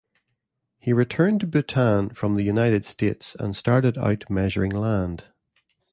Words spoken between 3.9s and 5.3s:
out measuring land.